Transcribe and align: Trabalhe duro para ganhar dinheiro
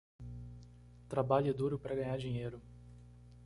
Trabalhe 1.07 1.53
duro 1.53 1.77
para 1.77 1.93
ganhar 1.93 2.17
dinheiro 2.17 2.59